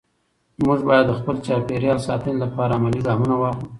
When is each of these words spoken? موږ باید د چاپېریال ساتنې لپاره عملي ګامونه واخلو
موږ 0.65 0.79
باید 0.87 1.05
د 1.07 1.29
چاپېریال 1.45 1.99
ساتنې 2.07 2.35
لپاره 2.43 2.73
عملي 2.77 3.01
ګامونه 3.07 3.35
واخلو 3.37 3.67